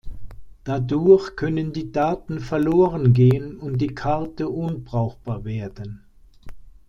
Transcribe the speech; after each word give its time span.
Dadurch 0.63 1.35
können 1.35 1.73
die 1.73 1.91
Daten 1.91 2.39
verloren 2.39 3.13
gehen 3.13 3.59
und 3.59 3.77
die 3.77 3.93
Karte 3.93 4.49
unbrauchbar 4.49 5.45
werden. 5.45 6.07